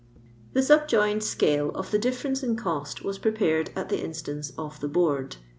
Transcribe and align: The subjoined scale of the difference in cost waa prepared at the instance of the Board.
The 0.53 0.63
subjoined 0.63 1.21
scale 1.23 1.69
of 1.75 1.91
the 1.91 1.99
difference 1.99 2.41
in 2.41 2.55
cost 2.55 3.03
waa 3.03 3.13
prepared 3.21 3.69
at 3.75 3.89
the 3.89 4.01
instance 4.03 4.51
of 4.57 4.79
the 4.79 4.87
Board. 4.87 5.35